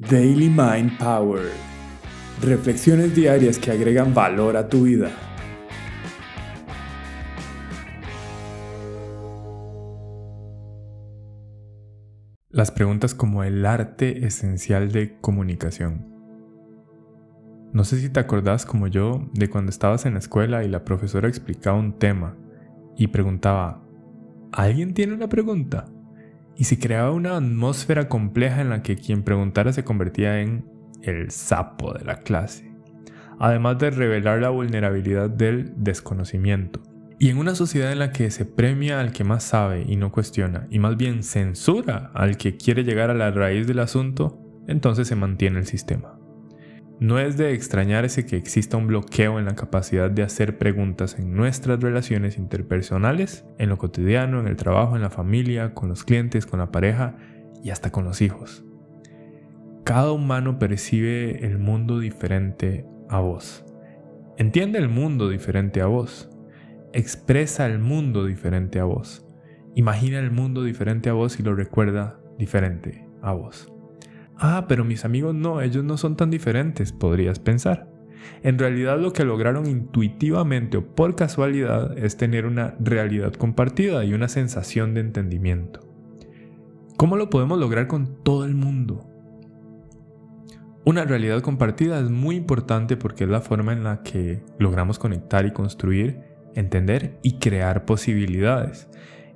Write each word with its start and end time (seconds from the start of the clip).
Daily 0.00 0.48
Mind 0.48 0.96
Power. 0.96 1.50
Reflexiones 2.40 3.16
diarias 3.16 3.58
que 3.58 3.72
agregan 3.72 4.14
valor 4.14 4.56
a 4.56 4.68
tu 4.68 4.84
vida. 4.84 5.10
Las 12.48 12.70
preguntas 12.70 13.12
como 13.12 13.42
el 13.42 13.66
arte 13.66 14.24
esencial 14.24 14.92
de 14.92 15.18
comunicación. 15.20 16.06
No 17.72 17.82
sé 17.82 17.98
si 17.98 18.08
te 18.08 18.20
acordás 18.20 18.64
como 18.66 18.86
yo 18.86 19.28
de 19.32 19.50
cuando 19.50 19.70
estabas 19.70 20.06
en 20.06 20.12
la 20.12 20.20
escuela 20.20 20.62
y 20.62 20.68
la 20.68 20.84
profesora 20.84 21.26
explicaba 21.26 21.76
un 21.76 21.98
tema 21.98 22.36
y 22.96 23.08
preguntaba, 23.08 23.82
¿alguien 24.52 24.94
tiene 24.94 25.14
una 25.14 25.28
pregunta? 25.28 25.86
Y 26.58 26.64
se 26.64 26.78
creaba 26.78 27.12
una 27.12 27.36
atmósfera 27.36 28.08
compleja 28.08 28.60
en 28.60 28.68
la 28.68 28.82
que 28.82 28.96
quien 28.96 29.22
preguntara 29.22 29.72
se 29.72 29.84
convertía 29.84 30.40
en 30.40 30.66
el 31.02 31.30
sapo 31.30 31.94
de 31.94 32.04
la 32.04 32.16
clase, 32.16 32.74
además 33.38 33.78
de 33.78 33.90
revelar 33.90 34.40
la 34.42 34.50
vulnerabilidad 34.50 35.30
del 35.30 35.72
desconocimiento. 35.76 36.82
Y 37.20 37.30
en 37.30 37.38
una 37.38 37.54
sociedad 37.54 37.92
en 37.92 38.00
la 38.00 38.12
que 38.12 38.30
se 38.32 38.44
premia 38.44 39.00
al 39.00 39.12
que 39.12 39.22
más 39.22 39.44
sabe 39.44 39.84
y 39.86 39.94
no 39.94 40.10
cuestiona, 40.10 40.66
y 40.68 40.80
más 40.80 40.96
bien 40.96 41.22
censura 41.22 42.10
al 42.12 42.36
que 42.36 42.56
quiere 42.56 42.82
llegar 42.82 43.10
a 43.10 43.14
la 43.14 43.30
raíz 43.30 43.68
del 43.68 43.78
asunto, 43.78 44.40
entonces 44.66 45.06
se 45.06 45.16
mantiene 45.16 45.60
el 45.60 45.66
sistema. 45.66 46.17
No 47.00 47.20
es 47.20 47.36
de 47.36 47.52
extrañarse 47.52 48.26
que 48.26 48.36
exista 48.36 48.76
un 48.76 48.88
bloqueo 48.88 49.38
en 49.38 49.44
la 49.44 49.54
capacidad 49.54 50.10
de 50.10 50.24
hacer 50.24 50.58
preguntas 50.58 51.16
en 51.16 51.32
nuestras 51.32 51.80
relaciones 51.80 52.36
interpersonales, 52.38 53.46
en 53.56 53.68
lo 53.68 53.78
cotidiano, 53.78 54.40
en 54.40 54.48
el 54.48 54.56
trabajo, 54.56 54.96
en 54.96 55.02
la 55.02 55.10
familia, 55.10 55.74
con 55.74 55.88
los 55.88 56.02
clientes, 56.02 56.44
con 56.44 56.58
la 56.58 56.72
pareja 56.72 57.16
y 57.62 57.70
hasta 57.70 57.92
con 57.92 58.04
los 58.04 58.20
hijos. 58.20 58.64
Cada 59.84 60.10
humano 60.10 60.58
percibe 60.58 61.46
el 61.46 61.58
mundo 61.58 62.00
diferente 62.00 62.84
a 63.08 63.20
vos. 63.20 63.64
Entiende 64.36 64.80
el 64.80 64.88
mundo 64.88 65.28
diferente 65.28 65.80
a 65.80 65.86
vos. 65.86 66.28
Expresa 66.92 67.66
el 67.66 67.78
mundo 67.78 68.24
diferente 68.24 68.80
a 68.80 68.84
vos. 68.84 69.24
Imagina 69.76 70.18
el 70.18 70.32
mundo 70.32 70.64
diferente 70.64 71.10
a 71.10 71.12
vos 71.12 71.38
y 71.38 71.44
lo 71.44 71.54
recuerda 71.54 72.18
diferente 72.38 73.06
a 73.22 73.32
vos. 73.32 73.72
Ah, 74.40 74.66
pero 74.68 74.84
mis 74.84 75.04
amigos 75.04 75.34
no, 75.34 75.60
ellos 75.60 75.82
no 75.82 75.96
son 75.96 76.16
tan 76.16 76.30
diferentes, 76.30 76.92
podrías 76.92 77.40
pensar. 77.40 77.90
En 78.42 78.56
realidad 78.56 79.00
lo 79.00 79.12
que 79.12 79.24
lograron 79.24 79.66
intuitivamente 79.66 80.76
o 80.76 80.94
por 80.94 81.16
casualidad 81.16 81.98
es 81.98 82.16
tener 82.16 82.46
una 82.46 82.76
realidad 82.78 83.32
compartida 83.32 84.04
y 84.04 84.14
una 84.14 84.28
sensación 84.28 84.94
de 84.94 85.00
entendimiento. 85.00 85.80
¿Cómo 86.96 87.16
lo 87.16 87.30
podemos 87.30 87.58
lograr 87.58 87.88
con 87.88 88.22
todo 88.22 88.44
el 88.44 88.54
mundo? 88.54 89.04
Una 90.84 91.04
realidad 91.04 91.40
compartida 91.42 91.98
es 91.98 92.08
muy 92.08 92.36
importante 92.36 92.96
porque 92.96 93.24
es 93.24 93.30
la 93.30 93.40
forma 93.40 93.72
en 93.72 93.82
la 93.82 94.02
que 94.02 94.44
logramos 94.58 95.00
conectar 95.00 95.46
y 95.46 95.52
construir, 95.52 96.20
entender 96.54 97.18
y 97.22 97.38
crear 97.38 97.84
posibilidades. 97.84 98.88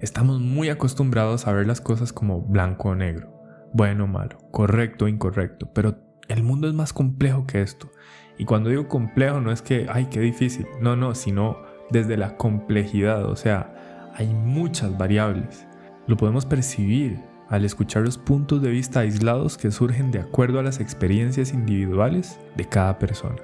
Estamos 0.00 0.40
muy 0.40 0.70
acostumbrados 0.70 1.46
a 1.46 1.52
ver 1.52 1.68
las 1.68 1.80
cosas 1.80 2.12
como 2.12 2.42
blanco 2.42 2.90
o 2.90 2.94
negro 2.96 3.37
bueno 3.72 4.04
o 4.04 4.06
malo, 4.06 4.38
correcto 4.50 5.04
o 5.04 5.08
incorrecto, 5.08 5.70
pero 5.72 5.98
el 6.28 6.42
mundo 6.42 6.68
es 6.68 6.74
más 6.74 6.92
complejo 6.92 7.46
que 7.46 7.62
esto. 7.62 7.90
Y 8.38 8.44
cuando 8.44 8.70
digo 8.70 8.88
complejo 8.88 9.40
no 9.40 9.50
es 9.50 9.62
que, 9.62 9.86
ay, 9.90 10.06
qué 10.10 10.20
difícil, 10.20 10.66
no, 10.80 10.96
no, 10.96 11.14
sino 11.14 11.58
desde 11.90 12.16
la 12.16 12.36
complejidad, 12.36 13.24
o 13.24 13.36
sea, 13.36 14.10
hay 14.14 14.28
muchas 14.28 14.96
variables. 14.96 15.66
Lo 16.06 16.16
podemos 16.16 16.46
percibir 16.46 17.20
al 17.48 17.64
escuchar 17.64 18.02
los 18.02 18.18
puntos 18.18 18.62
de 18.62 18.70
vista 18.70 19.00
aislados 19.00 19.56
que 19.56 19.70
surgen 19.70 20.10
de 20.10 20.20
acuerdo 20.20 20.58
a 20.58 20.62
las 20.62 20.80
experiencias 20.80 21.52
individuales 21.52 22.38
de 22.56 22.66
cada 22.66 22.98
persona. 22.98 23.36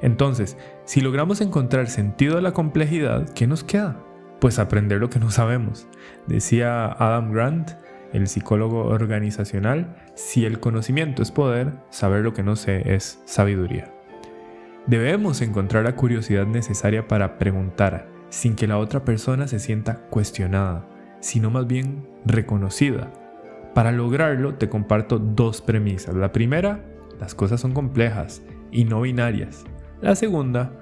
Entonces, 0.00 0.56
si 0.84 1.00
logramos 1.00 1.40
encontrar 1.40 1.88
sentido 1.88 2.38
a 2.38 2.40
la 2.40 2.52
complejidad, 2.52 3.28
¿qué 3.34 3.46
nos 3.46 3.64
queda? 3.64 4.02
Pues 4.40 4.58
aprender 4.58 5.00
lo 5.00 5.10
que 5.10 5.18
no 5.18 5.30
sabemos. 5.30 5.88
Decía 6.26 6.86
Adam 6.86 7.32
Grant, 7.32 7.72
el 8.12 8.28
psicólogo 8.28 8.84
organizacional, 8.84 9.96
si 10.14 10.44
el 10.44 10.60
conocimiento 10.60 11.22
es 11.22 11.30
poder, 11.30 11.72
saber 11.90 12.22
lo 12.22 12.32
que 12.32 12.42
no 12.42 12.56
sé 12.56 12.94
es 12.94 13.20
sabiduría. 13.24 13.92
Debemos 14.86 15.42
encontrar 15.42 15.84
la 15.84 15.96
curiosidad 15.96 16.46
necesaria 16.46 17.06
para 17.08 17.38
preguntar, 17.38 18.08
sin 18.30 18.54
que 18.54 18.66
la 18.66 18.78
otra 18.78 19.04
persona 19.04 19.46
se 19.46 19.58
sienta 19.58 19.96
cuestionada, 20.10 20.88
sino 21.20 21.50
más 21.50 21.66
bien 21.66 22.08
reconocida. 22.24 23.12
Para 23.74 23.92
lograrlo 23.92 24.54
te 24.54 24.68
comparto 24.68 25.18
dos 25.18 25.60
premisas. 25.60 26.14
La 26.14 26.32
primera, 26.32 26.84
las 27.20 27.34
cosas 27.34 27.60
son 27.60 27.74
complejas 27.74 28.42
y 28.70 28.84
no 28.84 29.02
binarias. 29.02 29.64
La 30.00 30.14
segunda, 30.14 30.72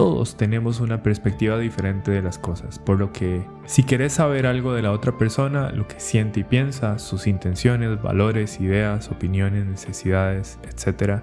todos 0.00 0.34
tenemos 0.34 0.80
una 0.80 1.02
perspectiva 1.02 1.58
diferente 1.58 2.10
de 2.10 2.22
las 2.22 2.38
cosas, 2.38 2.78
por 2.78 2.98
lo 2.98 3.12
que 3.12 3.46
si 3.66 3.82
querés 3.82 4.14
saber 4.14 4.46
algo 4.46 4.72
de 4.72 4.80
la 4.80 4.92
otra 4.92 5.18
persona, 5.18 5.72
lo 5.72 5.86
que 5.88 6.00
siente 6.00 6.40
y 6.40 6.44
piensa, 6.44 6.98
sus 6.98 7.26
intenciones, 7.26 8.00
valores, 8.00 8.62
ideas, 8.62 9.10
opiniones, 9.10 9.66
necesidades, 9.66 10.58
etc., 10.62 11.20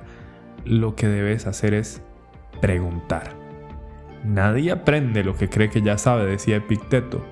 lo 0.63 0.95
que 0.95 1.07
debes 1.07 1.47
hacer 1.47 1.73
es 1.73 2.03
preguntar. 2.61 3.31
Nadie 4.23 4.71
aprende 4.71 5.23
lo 5.23 5.35
que 5.35 5.49
cree 5.49 5.71
que 5.71 5.81
ya 5.81 5.97
sabe, 5.97 6.27
decía 6.27 6.57
Epicteto. 6.57 7.25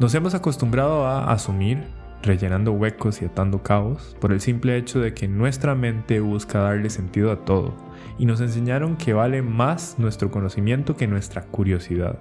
Nos 0.00 0.16
hemos 0.16 0.34
acostumbrado 0.34 1.06
a 1.06 1.30
asumir, 1.30 1.84
rellenando 2.26 2.72
huecos 2.72 3.22
y 3.22 3.24
atando 3.24 3.62
cabos, 3.62 4.16
por 4.20 4.32
el 4.32 4.40
simple 4.40 4.76
hecho 4.76 5.00
de 5.00 5.14
que 5.14 5.28
nuestra 5.28 5.74
mente 5.74 6.20
busca 6.20 6.58
darle 6.58 6.90
sentido 6.90 7.32
a 7.32 7.44
todo 7.44 7.74
y 8.18 8.26
nos 8.26 8.40
enseñaron 8.40 8.96
que 8.96 9.12
vale 9.12 9.42
más 9.42 9.98
nuestro 9.98 10.30
conocimiento 10.30 10.96
que 10.96 11.06
nuestra 11.06 11.42
curiosidad. 11.42 12.18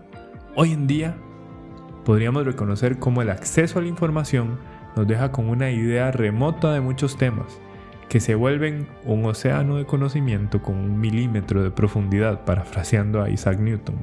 Hoy 0.56 0.72
en 0.72 0.88
día, 0.88 1.18
podríamos 2.06 2.46
reconocer 2.46 3.00
cómo 3.00 3.22
el 3.22 3.30
acceso 3.30 3.80
a 3.80 3.82
la 3.82 3.88
información 3.88 4.60
nos 4.96 5.08
deja 5.08 5.32
con 5.32 5.50
una 5.50 5.72
idea 5.72 6.12
remota 6.12 6.74
de 6.74 6.82
muchos 6.82 7.18
temas, 7.18 7.60
que 8.08 8.20
se 8.20 8.36
vuelven 8.36 8.88
un 9.04 9.26
océano 9.26 9.78
de 9.78 9.86
conocimiento 9.86 10.62
con 10.62 10.76
un 10.76 11.00
milímetro 11.00 11.64
de 11.64 11.72
profundidad, 11.72 12.46
parafraseando 12.46 13.22
a 13.22 13.30
Isaac 13.30 13.60
Newton. 13.60 13.96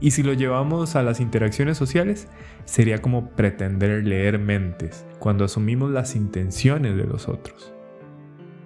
Y 0.00 0.10
si 0.10 0.22
lo 0.22 0.34
llevamos 0.34 0.94
a 0.94 1.02
las 1.02 1.20
interacciones 1.20 1.78
sociales, 1.78 2.28
sería 2.64 3.00
como 3.00 3.30
pretender 3.30 4.04
leer 4.04 4.38
mentes 4.38 5.06
cuando 5.18 5.44
asumimos 5.44 5.90
las 5.90 6.16
intenciones 6.16 6.96
de 6.96 7.04
los 7.04 7.28
otros. 7.28 7.72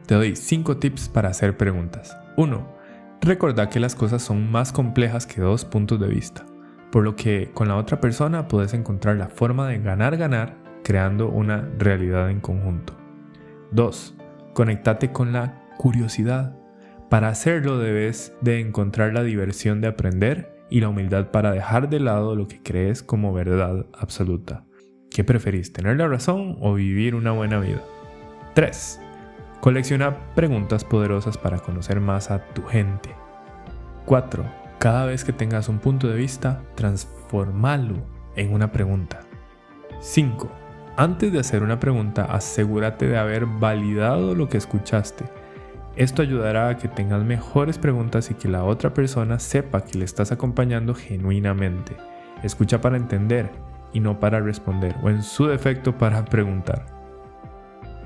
Te 0.07 0.15
doy 0.17 0.35
5 0.35 0.79
tips 0.79 1.09
para 1.09 1.29
hacer 1.29 1.57
preguntas. 1.57 2.17
1. 2.37 2.77
Recordá 3.21 3.69
que 3.69 3.81
las 3.81 3.95
cosas 3.95 4.23
son 4.23 4.51
más 4.51 4.73
complejas 4.73 5.27
que 5.27 5.41
dos 5.41 5.65
puntos 5.65 6.01
de 6.01 6.09
vista, 6.09 6.45
por 6.91 7.05
lo 7.05 7.15
que 7.15 7.51
con 7.55 7.69
la 7.69 7.77
otra 7.77 8.01
persona 8.01 8.49
puedes 8.49 8.75
encontrar 8.75 9.17
la 9.17 9.29
forma 9.29 9.69
de 9.69 9.79
ganar-ganar 9.79 10.57
creando 10.83 11.29
una 11.29 11.69
realidad 11.79 12.31
en 12.31 12.41
conjunto. 12.41 12.97
2. 13.71 14.17
Conectate 14.55 15.13
con 15.13 15.33
la 15.33 15.69
curiosidad. 15.77 16.57
Para 17.09 17.29
hacerlo 17.29 17.79
debes 17.79 18.33
de 18.41 18.59
encontrar 18.59 19.13
la 19.13 19.23
diversión 19.23 19.81
de 19.81 19.89
aprender 19.89 20.60
y 20.71 20.81
la 20.81 20.89
humildad 20.89 21.31
para 21.31 21.53
dejar 21.53 21.91
de 21.91 22.01
lado 22.01 22.37
lo 22.37 22.49
que 22.49 22.63
crees 22.63 23.03
como 23.03 23.33
verdad 23.33 23.87
absoluta. 23.93 24.65
¿Qué 25.11 25.25
preferís, 25.25 25.73
tener 25.73 25.97
la 25.97 26.07
razón 26.07 26.57
o 26.61 26.75
vivir 26.75 27.15
una 27.15 27.33
buena 27.33 27.59
vida? 27.59 27.83
3. 28.55 29.01
Colecciona 29.61 30.35
preguntas 30.35 30.85
poderosas 30.85 31.37
para 31.37 31.59
conocer 31.59 32.01
más 32.01 32.31
a 32.31 32.45
tu 32.55 32.63
gente. 32.63 33.11
4. 34.07 34.45
Cada 34.79 35.07
vez 35.07 35.25
que 35.25 35.33
tengas 35.33 35.69
un 35.69 35.79
punto 35.79 36.09
de 36.09 36.17
vista, 36.17 36.63
transformalo 36.77 37.97
en 38.37 38.53
una 38.53 38.73
pregunta. 38.73 39.21
5. 40.01 40.51
Antes 40.97 41.33
de 41.33 41.41
hacer 41.41 41.63
una 41.63 41.81
pregunta, 41.81 42.25
asegúrate 42.25 43.07
de 43.07 43.19
haber 43.19 43.47
validado 43.47 44.35
lo 44.35 44.49
que 44.49 44.59
escuchaste. 44.59 45.25
Esto 45.97 46.23
ayudará 46.23 46.69
a 46.69 46.77
que 46.77 46.89
tengas 46.89 47.25
mejores 47.25 47.79
preguntas 47.79 48.31
y 48.31 48.35
que 48.35 48.49
la 48.49 48.65
otra 48.65 48.95
persona 48.95 49.39
sepa 49.39 49.85
que 49.85 49.99
le 49.99 50.05
estás 50.05 50.31
acompañando 50.31 50.95
genuinamente. 50.95 51.97
Escucha 52.43 52.81
para 52.81 52.97
entender 52.97 53.51
y 53.93 54.01
no 54.01 54.21
para 54.21 54.41
responder, 54.41 54.95
o 55.03 55.11
en 55.11 55.23
su 55.23 55.47
defecto 55.47 55.99
para 55.99 56.25
preguntar. 56.27 56.87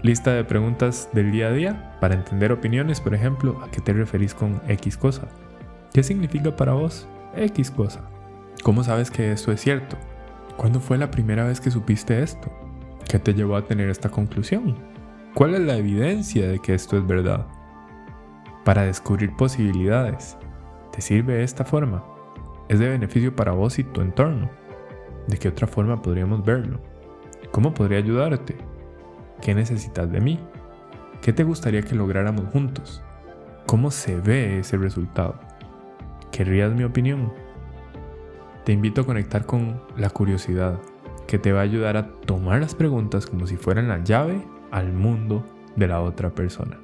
Lista 0.02 0.32
de 0.32 0.44
preguntas 0.44 1.08
del 1.12 1.30
día 1.32 1.48
a 1.48 1.52
día 1.52 1.96
para 2.00 2.14
entender 2.14 2.52
opiniones, 2.52 3.00
por 3.00 3.14
ejemplo, 3.14 3.60
¿a 3.62 3.70
qué 3.70 3.80
te 3.80 3.92
referís 3.92 4.34
con 4.34 4.60
X 4.68 4.96
cosa? 4.96 5.22
¿Qué 5.92 6.02
significa 6.02 6.54
para 6.54 6.72
vos 6.72 7.06
X 7.36 7.70
cosa? 7.70 8.00
¿Cómo 8.62 8.82
sabes 8.82 9.10
que 9.10 9.32
esto 9.32 9.52
es 9.52 9.60
cierto? 9.60 9.96
¿Cuándo 10.56 10.80
fue 10.80 10.98
la 10.98 11.10
primera 11.10 11.44
vez 11.44 11.60
que 11.60 11.70
supiste 11.70 12.22
esto? 12.22 12.50
¿Qué 13.08 13.18
te 13.18 13.34
llevó 13.34 13.56
a 13.56 13.64
tener 13.66 13.88
esta 13.90 14.08
conclusión? 14.08 14.74
¿Cuál 15.34 15.54
es 15.54 15.60
la 15.60 15.76
evidencia 15.76 16.48
de 16.48 16.58
que 16.58 16.74
esto 16.74 16.96
es 16.96 17.06
verdad? 17.06 17.46
Para 18.64 18.84
descubrir 18.84 19.36
posibilidades, 19.36 20.38
¿te 20.90 21.02
sirve 21.02 21.42
esta 21.42 21.66
forma? 21.66 22.02
¿Es 22.70 22.78
de 22.78 22.88
beneficio 22.88 23.36
para 23.36 23.52
vos 23.52 23.78
y 23.78 23.84
tu 23.84 24.00
entorno? 24.00 24.48
¿De 25.26 25.36
qué 25.36 25.48
otra 25.48 25.66
forma 25.66 26.00
podríamos 26.00 26.42
verlo? 26.42 26.80
¿Cómo 27.50 27.74
podría 27.74 27.98
ayudarte? 27.98 28.56
¿Qué 29.42 29.54
necesitas 29.54 30.10
de 30.10 30.22
mí? 30.22 30.40
¿Qué 31.20 31.34
te 31.34 31.44
gustaría 31.44 31.82
que 31.82 31.94
lográramos 31.94 32.46
juntos? 32.52 33.02
¿Cómo 33.66 33.90
se 33.90 34.18
ve 34.18 34.60
ese 34.60 34.78
resultado? 34.78 35.38
¿Querrías 36.32 36.72
mi 36.72 36.84
opinión? 36.84 37.34
Te 38.64 38.72
invito 38.72 39.02
a 39.02 39.06
conectar 39.06 39.44
con 39.44 39.82
la 39.98 40.08
curiosidad, 40.08 40.80
que 41.26 41.38
te 41.38 41.52
va 41.52 41.60
a 41.60 41.64
ayudar 41.64 41.98
a 41.98 42.08
tomar 42.22 42.62
las 42.62 42.74
preguntas 42.74 43.26
como 43.26 43.46
si 43.46 43.58
fueran 43.58 43.88
la 43.88 44.02
llave 44.02 44.40
al 44.70 44.90
mundo 44.90 45.44
de 45.76 45.86
la 45.86 46.00
otra 46.00 46.30
persona. 46.30 46.83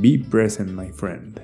Be 0.00 0.18
present, 0.18 0.72
my 0.72 0.90
friend. 0.90 1.40